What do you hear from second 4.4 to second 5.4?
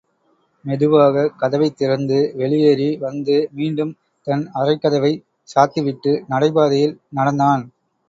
அறைக்கதவைச்